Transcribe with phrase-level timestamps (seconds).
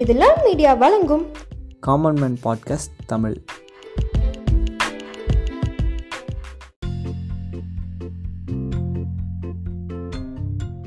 [0.00, 1.26] இதெல்லாம் மீடியா வழங்கும்.
[1.80, 3.42] Common man podcast Tamil.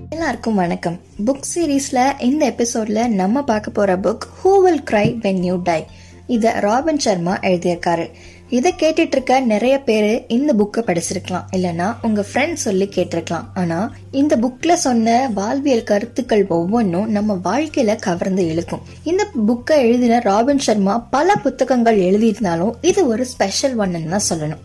[0.09, 0.99] எல்லாருக்கும் வணக்கம்.
[1.25, 5.85] புக் சீரீஸ்ல இந்த எபிசோட்ல நம்ம பார்க்க போற book who will cry when you die
[6.27, 8.11] இத ராபின் சர்மா எழுதியிருக்காரு.
[8.57, 11.45] இதை கேட்டுட்டு இருக்க நிறைய பேரு இந்த புக்கை படிச்சிருக்கலாம்.
[11.55, 13.47] இல்லனா உங்க ஃப்ரெண்ட்ஸ் சொல்லி கேட்டிருக்கலாம்.
[13.53, 13.77] ஆனா
[14.11, 18.83] இந்த புக்ல சொன்ன வாழ்வியல் கருத்துக்கள் ஒவ்வொன்றும் நம்ம வாழ்க்கையில கவர்ந்து இழுக்கும்.
[19.03, 24.63] இந்த புக்கை எழுதின ராபின் சர்மா பல புத்தகங்கள் எழுதியிருந்தாலும் இது ஒரு ஸ்பெஷல் ஒன்னு தான் சொல்லணும்.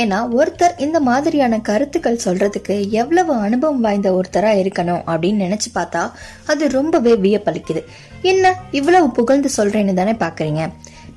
[0.00, 6.10] ஏன்னா ஒருத்தர் இந்த மாதிரியான கருத்துக்கள் சொல்றதுக்கு எவ்வளவு அனுபவம் வாய்ந்த ஒருத்தரா இருக்கணும் அப்படின்னு நினைச்சு பார்த்தா
[6.46, 7.84] அது ரொம்பவே வியப்பளிக்குது.
[8.22, 10.62] என்ன இவ்வளவு புகழ்ந்து சொல்றேன்னு தானே பாக்குறீங்க?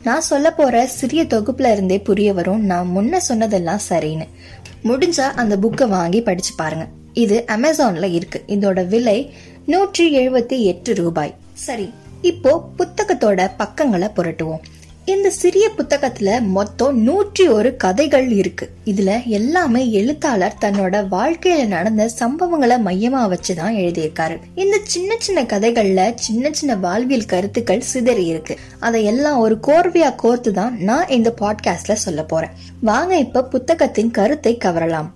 [0.04, 2.66] நான் சொல்ல போற சிறிய தொகுப்புல இருந்தே புரிய வரும்.
[2.66, 4.28] நான் முன்ன சொன்னதெல்லாம் சரின்னு.
[4.84, 6.88] முடிஞ்சா அந்த புக்கை வாங்கி படிச்சு பாருங்க.
[7.14, 8.44] இது அமேசான்ல இருக்கு.
[8.48, 9.34] இதோட விலை
[9.66, 11.36] நூற்றி எழுபத்தி எட்டு ரூபாய்.
[11.54, 14.62] சரி இப்போ புத்தகத்தோட பக்கங்களை புரட்டுவோம்.
[15.06, 18.70] இந்த சிறிய புத்தகத்துல மொத்தம் நூற்றி ஒரு கதைகள் இருக்கு.
[18.86, 24.38] இதுல எல்லாமே எழுத்தாளர் தன்னோட வாழ்க்கையில நடந்த சம்பவங்களை மையமா வச்சுதான் எழுதியிருக்காரு.
[24.56, 28.58] இந்த சின்ன சின்ன கதைகள்ல சின்ன சின்ன வாழ்வியல் கருத்துக்கள் சிதறி இருக்கு.
[28.80, 32.52] அதையெல்லாம் ஒரு கோர்வையா கோர்த்து தான் நான் இந்த பாட்காஸ்ட்ல சொல்ல போறேன்.
[32.82, 35.10] வாங்க இப்ப புத்தகத்தின் கருத்தை கவரலாம்.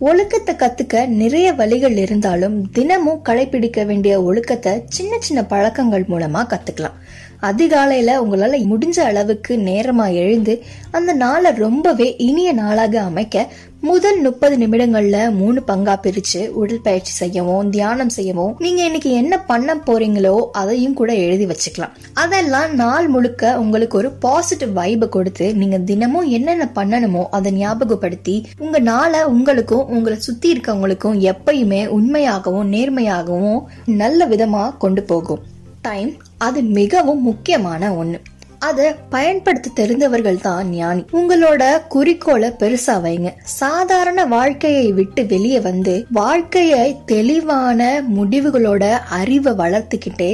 [0.00, 6.96] ஒழுக்கத்தை கத்துக்க நிறைய வழிகள் இருந்தாலும் தினமும் கடைபிடிக்க வேண்டிய ஒழுக்கத்தை சின்ன சின்ன பழக்கங்கள் மூலமா கத்துக்கலாம்.
[7.42, 13.46] அதிகாலையில உங்களால முடிஞ்ச அளவுக்கு நேரமா எழுந்து அந்த நாளை ரொம்பவே இனிய நாளாக அமைக்க
[13.82, 20.32] முதல் முப்பது நிமிடங்கள்ல மூணு பங்கா பிரிச்சு உடற்பயிற்சி செய்யவும் தியானம் செய்யவும் நீங்க இன்னைக்கு என்ன பண்ண போறீங்களோ
[20.52, 21.94] அதையும் கூட எழுதி வச்சுக்கலாம்.
[22.14, 28.78] அதெல்லாம் நாள் முழுக்க உங்களுக்கு ஒரு பாசிட்டிவ் வைபை கொடுத்து நீங்க தினமும் என்னென்ன பண்ணணுமோ அதை ஞாபகப்படுத்தி உங்க
[28.78, 35.40] நாளை உங்களுக்கும் உங்களை சுத்தி இருக்கவங்களுக்கும் எப்பயுமே உண்மையாகவும் நேர்மையாகவும் நல்ல விதமா கொண்டு போகும்.
[35.80, 38.20] டைம் அது மிகவும் முக்கியமான ஒன்று
[38.68, 41.02] அதை பயன்படுத்த தெரிந்தவர்கள் தான் ஞானி.
[41.20, 43.30] உங்களோட குறிக்கோளை பெருசா வைங்க.
[43.60, 47.80] சாதாரண வாழ்க்கையை விட்டு வெளியே வந்து வாழ்க்கையை தெளிவான
[48.16, 48.84] முடிவுகளோட
[49.20, 50.30] அறிவை வளர்த்துக்கிட்டே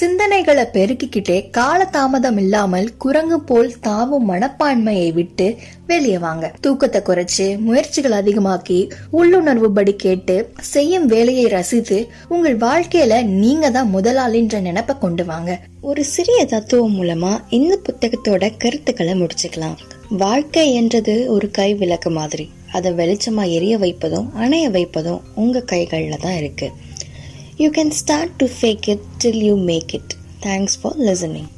[0.00, 5.48] சிந்தனைகளை பெருக்கிக்கிட்டே காலதாமதம் இல்லாமல் குரங்கு போல் தாவும் மனப்பான்மையை விட்டு
[5.86, 6.52] வெளியே வாங்க.
[6.60, 8.80] தூக்கத்தை குறைச்சு முயற்சிகள் அதிகமாக்கி
[9.10, 10.36] உள்ளுணர்வு படி கேட்டு
[10.74, 11.98] செய்யும் வேலையை ரசித்து
[12.28, 15.50] உங்கள் வாழ்க்கையில நீங்க தான் முதலாளின்ற நினைப்ப கொண்டு வாங்க.
[15.80, 19.76] ஒரு சிறிய தத்துவம் மூலமா இந்த புத்தகத்தோட கருத்துக்களை முடிச்சுக்கலாம்.
[20.10, 22.50] வாழ்க்கை என்றது ஒரு கை விளக்கு மாதிரி.
[22.72, 26.70] அதை வெளிச்சமா எரிய வைப்பதும் அணைய வைப்பதும் உங்க கைகளில் தான் இருக்கு.
[27.56, 30.12] You can start to fake it till you make it
[30.42, 31.48] thanks for listening